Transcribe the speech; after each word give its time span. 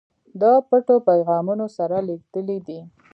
د 0.41 0.43
پټو 0.69 0.95
پیغامونو 1.09 1.65
سره 1.77 1.97
لېږلی 2.07 2.57
دي. 2.67 2.79